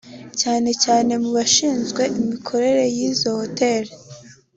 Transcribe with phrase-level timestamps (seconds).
[0.41, 3.91] cyane cyane mu bashinzwe imikorere y’izo hoteli